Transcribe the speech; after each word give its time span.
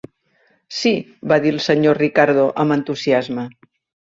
"Sí", 0.77 0.93
va 1.31 1.37
dir 1.43 1.51
el 1.57 1.61
senyor 1.67 2.01
Ricardo 2.05 2.47
amb 2.65 2.79
entusiasme. 2.79 3.47